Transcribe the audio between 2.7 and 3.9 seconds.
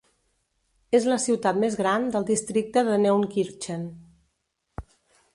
de Neunkirchen.